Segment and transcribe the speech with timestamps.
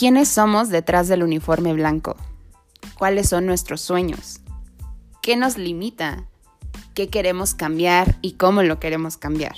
[0.00, 2.16] ¿Quiénes somos detrás del uniforme blanco?
[2.98, 4.40] ¿Cuáles son nuestros sueños?
[5.20, 6.24] ¿Qué nos limita?
[6.94, 9.56] ¿Qué queremos cambiar y cómo lo queremos cambiar?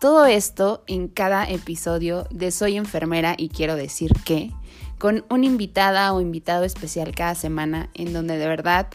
[0.00, 4.52] Todo esto en cada episodio de Soy enfermera y quiero decir que,
[4.96, 8.86] con una invitada o invitado especial cada semana en donde de verdad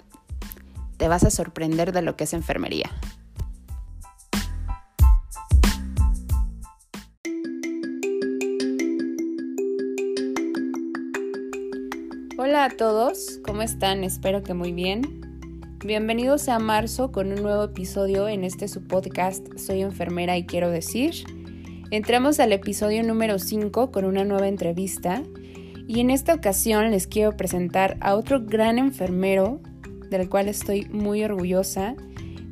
[0.95, 2.89] te vas a sorprender de lo que es enfermería.
[12.63, 14.05] Hola a todos, ¿cómo están?
[14.05, 15.01] Espero que muy bien.
[15.83, 20.69] Bienvenidos a marzo con un nuevo episodio en este su podcast Soy enfermera y quiero
[20.69, 21.25] decir.
[21.91, 25.21] Entramos al episodio número 5 con una nueva entrevista
[25.89, 29.59] y en esta ocasión les quiero presentar a otro gran enfermero
[30.09, 31.95] del cual estoy muy orgullosa.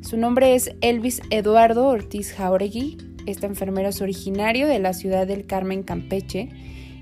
[0.02, 2.98] Su nombre es Elvis Eduardo Ortiz Jauregui.
[3.24, 6.50] Este enfermero es originario de la ciudad del Carmen, Campeche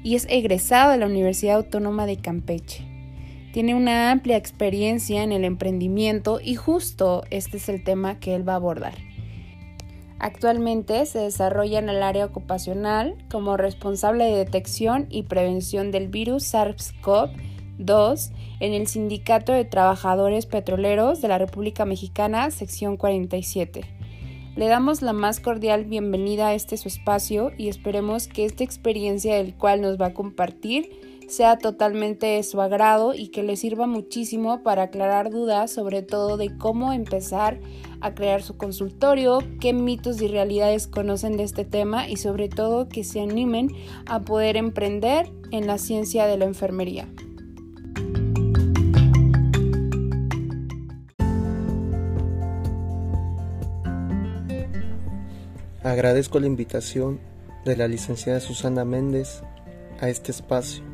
[0.04, 2.89] y es egresado de la Universidad Autónoma de Campeche.
[3.52, 8.48] Tiene una amplia experiencia en el emprendimiento y justo este es el tema que él
[8.48, 8.94] va a abordar.
[10.20, 16.52] Actualmente se desarrolla en el área ocupacional como responsable de detección y prevención del virus
[16.54, 23.80] SARS-CoV-2 en el Sindicato de Trabajadores Petroleros de la República Mexicana, sección 47.
[24.56, 29.36] Le damos la más cordial bienvenida a este su espacio y esperemos que esta experiencia
[29.36, 33.86] del cual nos va a compartir sea totalmente de su agrado y que le sirva
[33.86, 37.60] muchísimo para aclarar dudas sobre todo de cómo empezar
[38.00, 42.88] a crear su consultorio, qué mitos y realidades conocen de este tema y sobre todo
[42.88, 43.68] que se animen
[44.06, 47.08] a poder emprender en la ciencia de la enfermería.
[55.82, 57.20] Agradezco la invitación
[57.64, 59.42] de la licenciada Susana Méndez
[60.00, 60.89] a este espacio.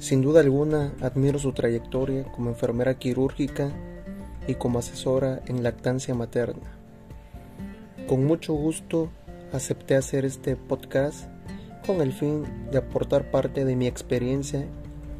[0.00, 3.70] Sin duda alguna, admiro su trayectoria como enfermera quirúrgica
[4.48, 6.78] y como asesora en lactancia materna.
[8.08, 9.10] Con mucho gusto
[9.52, 11.28] acepté hacer este podcast
[11.86, 14.64] con el fin de aportar parte de mi experiencia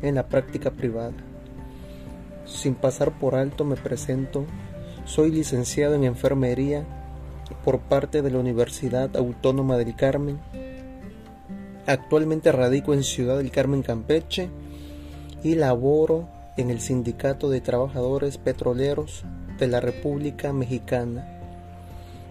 [0.01, 1.13] en la práctica privada.
[2.47, 4.47] Sin pasar por alto me presento,
[5.05, 6.87] soy licenciado en enfermería
[7.67, 10.41] por parte de la Universidad Autónoma del Carmen.
[11.87, 14.49] Actualmente radico en Ciudad del Carmen, Campeche
[15.43, 19.25] y laboro en el Sindicato de Trabajadores Petroleros
[19.59, 21.27] de la República Mexicana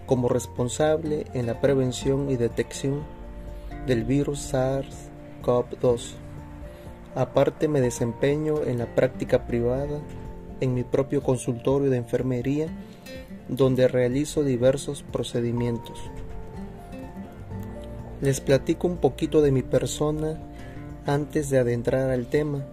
[0.06, 3.02] como responsable en la prevención y detección
[3.86, 6.14] del virus SARS-CoV-2.
[7.14, 10.00] Aparte me desempeño en la práctica privada
[10.60, 12.68] en mi propio consultorio de enfermería
[13.48, 15.98] donde realizo diversos procedimientos.
[18.20, 20.38] Les platico un poquito de mi persona
[21.06, 22.64] antes de adentrar al tema.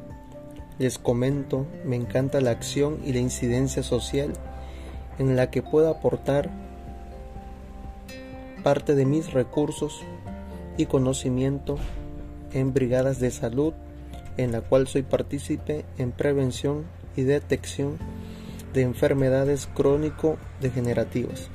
[0.80, 4.34] Les comento, me encanta la acción y la incidencia social
[5.18, 6.52] en la que puedo aportar
[8.64, 10.02] parte de mis recursos
[10.78, 11.78] y conocimiento
[12.54, 13.74] en brigadas de salud,
[14.38, 16.86] en la cual soy partícipe en prevención
[17.16, 17.98] y detección
[18.74, 21.50] de enfermedades crónico-degenerativas.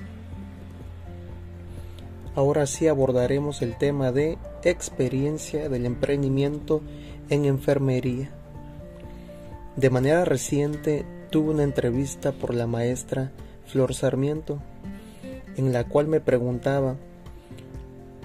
[2.35, 6.81] Ahora sí abordaremos el tema de experiencia del emprendimiento
[7.29, 8.31] en enfermería.
[9.77, 13.33] De manera reciente tuve una entrevista por la maestra
[13.65, 14.59] Flor Sarmiento,
[15.57, 16.97] en la cual me preguntaba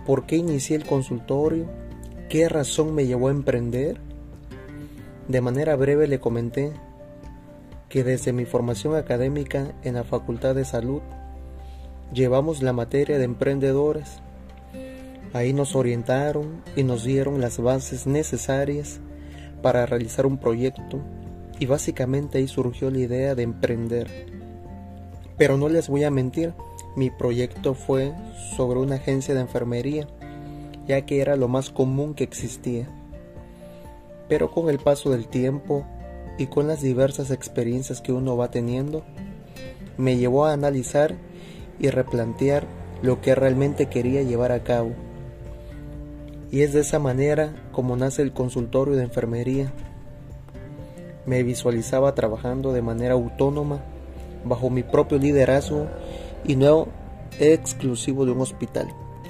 [0.05, 1.65] por qué inicié el consultorio,
[2.27, 3.97] qué razón me llevó a emprender.
[5.29, 6.73] De manera breve le comenté
[7.87, 11.01] que desde mi formación académica en la Facultad de Salud
[12.13, 14.19] llevamos la materia de emprendedores.
[15.31, 18.99] Ahí nos orientaron y nos dieron las bases necesarias
[19.61, 21.01] para realizar un proyecto
[21.59, 24.07] y básicamente ahí surgió la idea de emprender.
[25.37, 26.53] Pero no les voy a mentir,
[26.95, 28.13] mi proyecto fue
[28.55, 30.07] sobre una agencia de enfermería,
[30.87, 32.87] ya que era lo más común que existía.
[34.27, 35.85] Pero con el paso del tiempo
[36.37, 39.03] y con las diversas experiencias que uno va teniendo,
[39.97, 41.15] me llevó a analizar
[41.79, 42.65] y replantear
[43.01, 44.91] lo que realmente quería llevar a cabo.
[46.51, 49.71] Y es de esa manera como nace el consultorio de enfermería.
[51.27, 53.81] Me visualizaba trabajando de manera autónoma,
[54.45, 55.87] bajo mi propio liderazgo
[56.45, 56.87] y no
[57.39, 58.87] exclusivo de un hospital.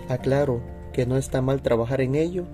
[0.07, 0.61] Aclaro
[0.94, 2.45] que no está mal trabajar en ello,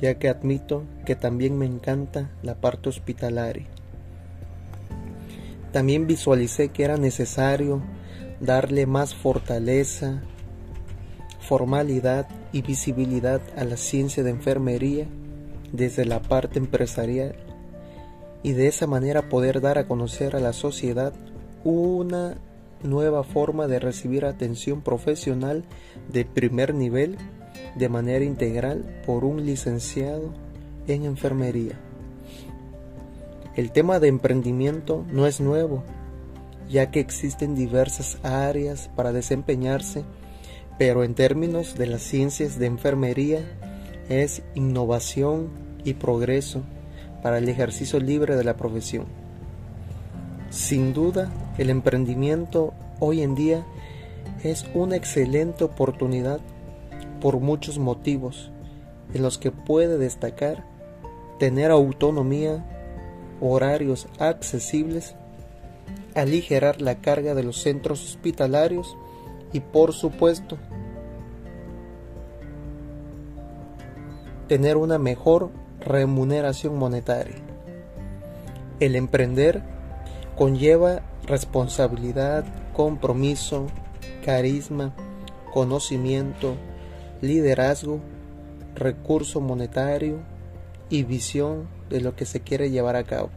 [0.00, 3.66] ya que admito que también me encanta la parte hospitalaria.
[5.72, 7.82] También visualicé que era necesario
[8.40, 10.22] darle más fortaleza,
[11.40, 15.06] formalidad y visibilidad a la ciencia de enfermería,
[15.72, 17.34] desde la parte empresarial
[18.44, 21.14] y de esa manera poder dar a conocer a la sociedad
[21.64, 22.36] una
[22.82, 25.64] nueva forma de recibir atención profesional
[26.12, 27.16] de primer nivel
[27.74, 30.34] de manera integral por un licenciado
[30.86, 31.80] en enfermería.
[33.56, 35.82] El tema de emprendimiento no es nuevo,
[36.68, 40.04] ya que existen diversas áreas para desempeñarse,
[40.78, 43.40] pero en términos de las ciencias de enfermería
[44.10, 45.48] es innovación
[45.82, 46.62] y progreso
[47.24, 49.06] para el ejercicio libre de la profesión.
[50.50, 53.64] Sin duda, el emprendimiento hoy en día
[54.42, 56.40] es una excelente oportunidad
[57.22, 58.50] por muchos motivos
[59.14, 60.66] en los que puede destacar
[61.38, 62.62] tener autonomía,
[63.40, 65.14] horarios accesibles,
[66.14, 68.98] aligerar la carga de los centros hospitalarios
[69.54, 70.58] y por supuesto
[74.46, 77.36] tener una mejor remuneración monetaria.
[78.80, 79.62] El emprender
[80.36, 83.66] conlleva responsabilidad, compromiso,
[84.24, 84.94] carisma,
[85.52, 86.56] conocimiento,
[87.20, 88.00] liderazgo,
[88.74, 90.18] recurso monetario
[90.90, 93.30] y visión de lo que se quiere llevar a cabo.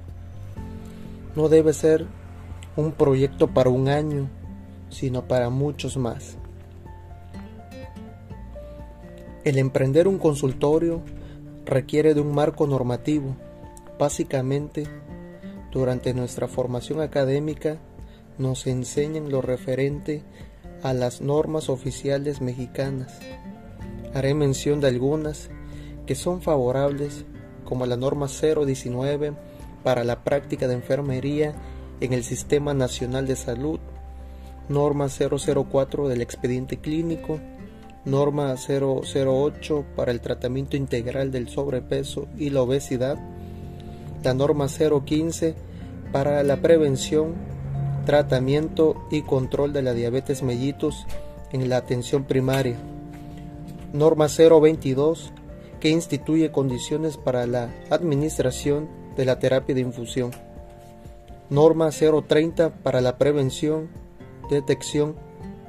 [1.36, 2.08] No debe ser
[2.76, 4.30] un proyecto para un año,
[4.90, 6.38] sino para muchos más.
[9.44, 11.02] El emprender un consultorio
[11.68, 13.36] requiere de un marco normativo.
[14.00, 14.88] Básicamente,
[15.72, 17.78] durante nuestra formación académica
[18.38, 20.24] nos enseñan lo referente
[20.82, 23.20] a las normas oficiales mexicanas.
[24.14, 25.50] Haré mención de algunas
[26.06, 27.26] que son favorables,
[27.66, 29.34] como la norma 019
[29.84, 31.54] para la práctica de enfermería
[32.00, 33.80] en el Sistema Nacional de Salud,
[34.70, 37.40] norma 004 del expediente clínico,
[38.08, 43.18] norma 008 para el tratamiento integral del sobrepeso y la obesidad,
[44.24, 45.56] la norma 015
[46.14, 47.36] para la prevención,
[48.06, 51.06] tratamiento y control de la diabetes mellitus
[51.52, 52.78] en la atención primaria,
[53.92, 55.34] norma 022
[55.82, 58.88] que instituye condiciones para la administración
[59.18, 60.32] de la terapia de infusión,
[61.50, 63.90] norma 030 para la prevención,
[64.50, 65.16] detección,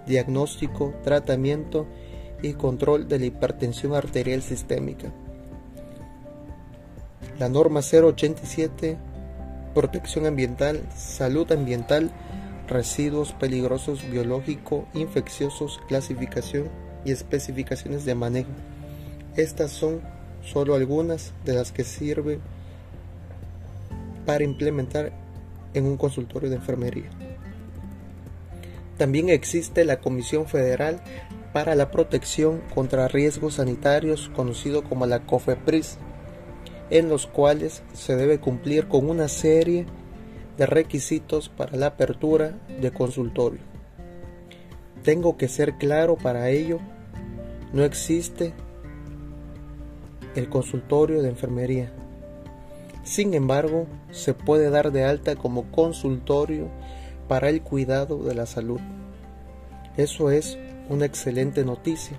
[0.06, 2.07] diagnóstico, tratamiento y
[2.56, 5.12] control de la hipertensión arterial sistémica.
[7.38, 8.96] La norma 087,
[9.74, 12.10] protección ambiental, salud ambiental,
[12.68, 16.68] residuos peligrosos biológico, infecciosos, clasificación
[17.04, 18.50] y especificaciones de manejo.
[19.36, 20.00] Estas son
[20.44, 22.40] solo algunas de las que sirven
[24.26, 25.12] para implementar
[25.74, 27.08] en un consultorio de enfermería.
[28.96, 31.00] También existe la Comisión Federal
[31.52, 35.98] para la protección contra riesgos sanitarios conocido como la COFEPRIS,
[36.90, 39.86] en los cuales se debe cumplir con una serie
[40.56, 43.60] de requisitos para la apertura de consultorio.
[45.02, 46.80] Tengo que ser claro para ello,
[47.72, 48.52] no existe
[50.34, 51.92] el consultorio de enfermería.
[53.04, 56.68] Sin embargo, se puede dar de alta como consultorio
[57.26, 58.80] para el cuidado de la salud.
[59.96, 62.18] Eso es una excelente noticia.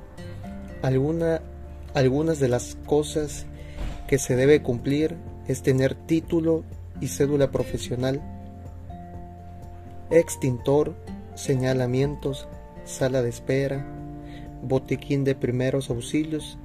[0.82, 1.42] Alguna,
[1.94, 3.46] algunas de las cosas
[4.08, 5.16] que se debe cumplir
[5.48, 6.64] es tener título
[7.02, 8.22] y cédula profesional,
[10.10, 10.96] extintor,
[11.36, 12.48] señalamientos,
[12.86, 13.86] sala de espera,
[14.62, 16.58] botiquín de primeros auxilios,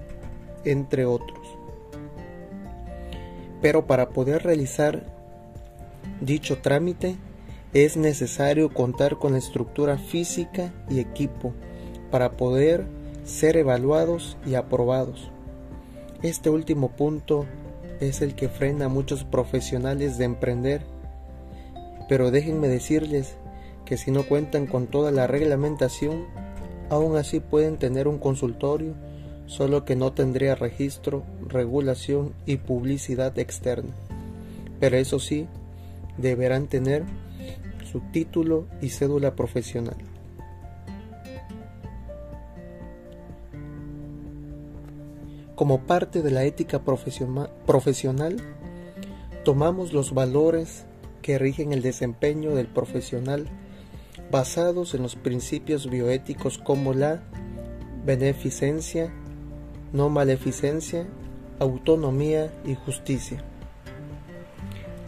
[0.64, 1.46] entre otros.
[3.60, 5.04] Pero para poder realizar
[6.20, 7.16] dicho trámite
[7.72, 11.54] es necesario contar con la estructura física y equipo
[12.14, 12.84] para poder
[13.24, 15.32] ser evaluados y aprobados.
[16.22, 17.44] Este último punto
[17.98, 20.82] es el que frena a muchos profesionales de emprender,
[22.08, 23.34] pero déjenme decirles
[23.84, 26.26] que si no cuentan con toda la reglamentación,
[26.88, 28.94] aún así pueden tener un consultorio,
[29.46, 33.92] solo que no tendría registro, regulación y publicidad externa.
[34.78, 35.48] Pero eso sí,
[36.16, 37.02] deberán tener
[37.90, 39.96] su título y cédula profesional.
[45.54, 48.36] Como parte de la ética profesional,
[49.44, 50.84] tomamos los valores
[51.22, 53.46] que rigen el desempeño del profesional
[54.30, 57.22] basados en los principios bioéticos como la
[58.04, 59.12] beneficencia,
[59.92, 61.06] no maleficencia,
[61.60, 63.44] autonomía y justicia.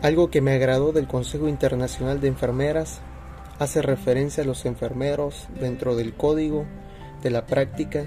[0.00, 3.00] Algo que me agradó del Consejo Internacional de Enfermeras
[3.58, 6.66] hace referencia a los enfermeros dentro del código
[7.22, 8.06] de la práctica,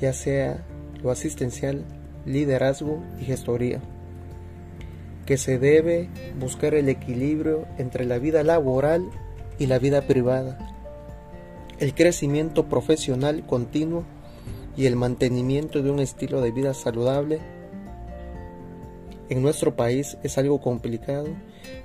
[0.00, 0.66] ya sea
[1.02, 1.84] lo asistencial,
[2.24, 3.80] liderazgo y gestoría,
[5.26, 9.04] que se debe buscar el equilibrio entre la vida laboral
[9.58, 10.58] y la vida privada,
[11.78, 14.04] el crecimiento profesional continuo
[14.76, 17.40] y el mantenimiento de un estilo de vida saludable.
[19.28, 21.26] En nuestro país es algo complicado,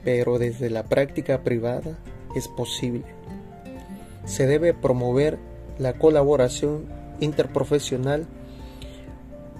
[0.04, 1.98] pero desde la práctica privada
[2.36, 3.06] es posible.
[4.26, 5.38] Se debe promover
[5.80, 6.86] la colaboración
[7.20, 8.28] interprofesional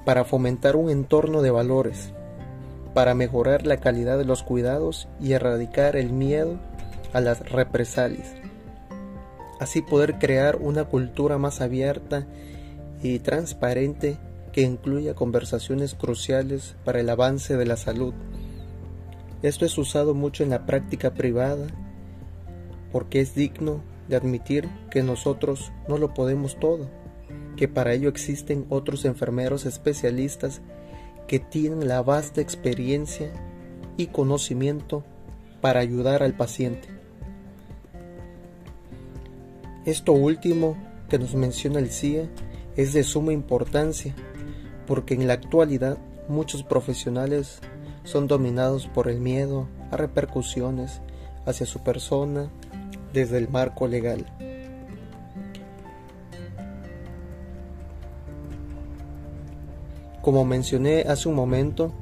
[0.08, 2.14] para fomentar un entorno de valores,
[2.94, 6.62] para mejorar la calidad de los cuidados y erradicar el miedo
[7.12, 8.34] a las represalias.
[9.60, 12.26] Así poder crear una cultura más abierta
[13.04, 14.18] y transparente
[14.54, 18.14] que incluya conversaciones cruciales para el avance de la salud.
[19.42, 21.68] Esto es usado mucho en la práctica privada
[22.94, 26.88] porque es digno de admitir que nosotros no lo podemos todo,
[27.56, 30.62] que para ello existen otros enfermeros especialistas
[31.28, 33.32] que tienen la vasta experiencia
[33.98, 35.04] y conocimiento
[35.62, 36.88] para ayudar al paciente.
[39.86, 40.78] Esto último
[41.10, 42.30] que nos menciona el CIE
[42.76, 44.14] es de suma importancia
[44.86, 45.98] porque en la actualidad
[46.30, 47.60] muchos profesionales
[48.04, 51.02] son dominados por el miedo a repercusiones
[51.46, 52.50] hacia su persona
[53.14, 54.26] desde el marco legal.
[60.28, 61.94] Como mencioné hace un momento,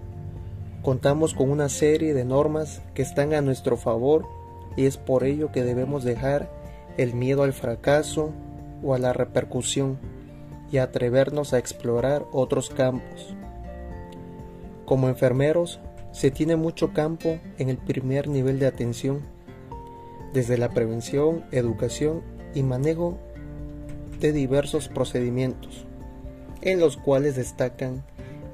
[0.82, 4.25] contamos con una serie de normas que están a nuestro favor
[4.75, 6.50] y es por ello que debemos dejar
[6.98, 8.32] el miedo al fracaso
[8.82, 10.00] o a la repercusión
[10.72, 13.36] y atrevernos a explorar otros campos.
[14.86, 15.79] Como enfermeros,
[16.12, 19.22] se tiene mucho campo en el primer nivel de atención,
[20.34, 22.24] desde la prevención, educación
[22.55, 23.20] y manejo
[24.20, 25.84] de diversos procedimientos,
[26.65, 28.03] en los cuales destacan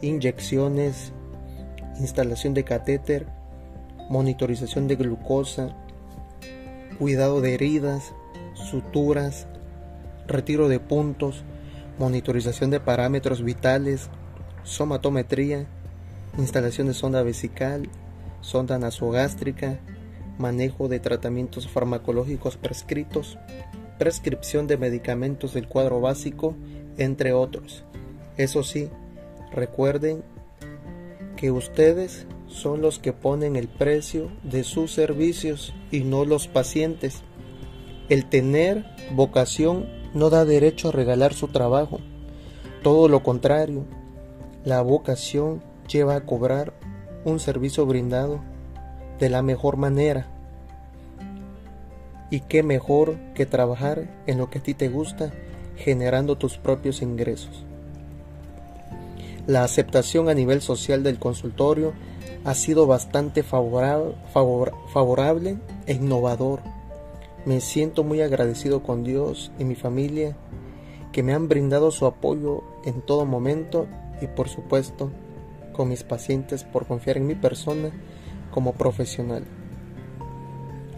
[0.02, 1.14] inyecciones,
[2.00, 3.26] instalación de catéter,
[4.10, 5.76] monitorización de glucosa,
[7.00, 8.14] cuidado de heridas,
[8.54, 9.48] suturas,
[10.28, 11.44] retiro de puntos,
[11.98, 14.10] monitorización de parámetros vitales,
[14.64, 15.66] somatometría,
[16.38, 17.90] instalación de sonda vesical,
[18.42, 19.80] sonda nasogástrica,
[20.38, 23.38] manejo de tratamientos farmacológicos prescritos,
[23.98, 26.56] prescripción de medicamentos del cuadro básico,
[26.98, 27.86] entre otros.
[28.42, 28.90] Eso sí,
[29.52, 30.24] recuerden
[31.38, 37.22] que ustedes son los que ponen el precio de sus servicios y no los pacientes.
[38.10, 42.00] El tener vocación no da derecho a regalar su trabajo.
[42.82, 43.86] Todo lo contrario,
[44.66, 46.74] la vocación lleva a cobrar
[47.24, 48.42] un servicio brindado
[49.20, 50.26] de la mejor manera.
[52.32, 55.32] Y qué mejor que trabajar en lo que a ti te gusta,
[55.76, 57.68] generando tus propios ingresos.
[59.48, 61.94] La aceptación a nivel social del consultorio
[62.44, 66.62] ha sido bastante favorable, e innovador
[67.44, 70.38] me siento muy agradecido con Dios y mi familia
[71.12, 73.88] que me han brindado su apoyo en todo momento
[74.22, 75.12] y por supuesto
[75.74, 77.90] con mis pacientes por confiar en mi persona
[78.52, 79.44] como profesional.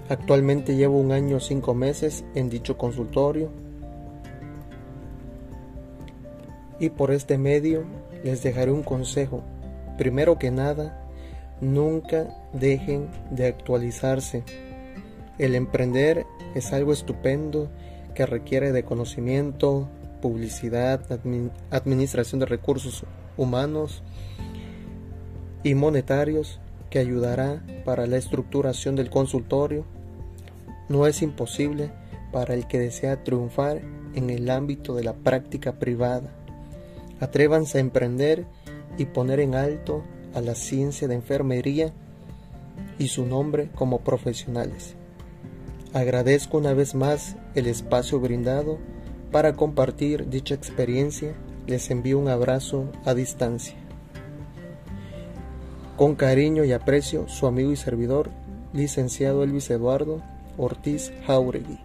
[0.09, 3.49] Actualmente llevo un año cinco meses en dicho consultorio
[6.79, 7.85] y por este medio
[8.23, 9.43] les dejaré un consejo.
[9.97, 11.05] Primero que nada,
[11.61, 14.43] nunca dejen de actualizarse
[15.39, 17.69] el emprender es algo estupendo
[18.13, 19.89] que requiere de conocimiento,
[20.21, 21.01] publicidad,
[21.71, 23.03] administración de recursos
[23.35, 24.03] humanos
[25.63, 26.59] y monetarios
[26.91, 29.85] que ayudará para la estructuración del consultorio.
[30.87, 31.91] No es imposible
[32.31, 33.81] para el que desea triunfar
[34.13, 36.29] en el ámbito de la práctica privada.
[37.19, 38.45] Atrévanse a emprender
[38.97, 40.03] y poner en alto
[40.33, 41.93] a la ciencia de enfermería
[42.97, 44.95] y su nombre como profesionales.
[45.93, 48.79] Agradezco una vez más el espacio brindado
[49.31, 51.33] para compartir dicha experiencia.
[51.67, 53.75] Les envío un abrazo a distancia.
[55.97, 58.31] Con cariño y aprecio, su amigo y servidor,
[58.73, 60.21] licenciado Elvis Eduardo
[60.57, 61.79] Ortiz Jauregui.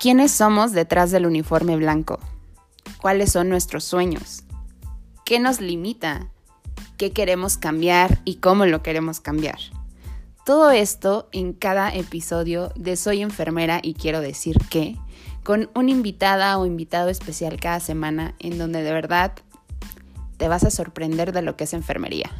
[0.00, 2.20] ¿Quiénes somos detrás del uniforme blanco?
[3.02, 4.44] ¿Cuáles son nuestros sueños?
[5.26, 6.28] ¿Qué nos limita?
[6.96, 9.58] ¿Qué queremos cambiar y cómo lo queremos cambiar?
[10.46, 14.96] Todo esto en cada episodio de Soy enfermera y quiero decir que,
[15.44, 19.32] con una invitada o invitado especial cada semana en donde de verdad
[20.38, 22.30] te vas a sorprender de lo que es enfermería.